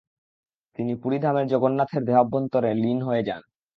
তিনি 0.79 0.93
পুরীধামের 0.95 1.45
জগন্নাথের 1.47 2.01
দেহাভ্যন্তরে 2.05 2.71
লীন 2.73 2.99
হয়ে 3.01 3.23
যান। 3.23 3.41